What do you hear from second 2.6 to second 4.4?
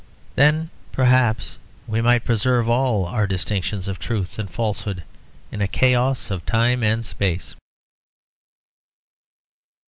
all our distinctions of truth